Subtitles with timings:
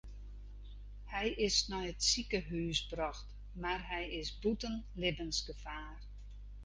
[1.11, 3.29] Hy is nei it sikehús brocht
[3.61, 5.97] mar hy is bûten libbensgefaar.